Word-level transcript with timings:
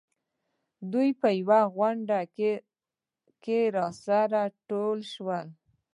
دوی 0.91 1.09
په 1.19 1.29
يوه 1.39 1.59
غونډه 1.75 2.19
کې 3.43 3.59
سره 4.03 4.19
راټول 4.35 4.99
شول. 5.13 5.45